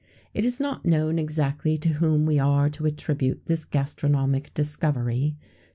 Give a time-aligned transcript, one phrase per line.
[0.33, 5.35] It is not known exactly to whom we are to attribute this gastronomic discovery.